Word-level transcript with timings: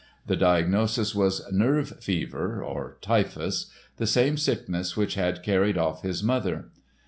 The 0.25 0.35
diagnosis 0.35 1.13
was 1.13 1.45
"nerve 1.51 1.89
fever," 2.03 2.63
or 2.63 2.97
typhus, 3.01 3.67
the 3.97 4.07
same 4.07 4.35
sickness 4.35 4.97
which 4.97 5.13
had 5.13 5.43
carried 5.43 5.77
off 5.77 6.01
his 6.01 6.23
mother. 6.23 6.71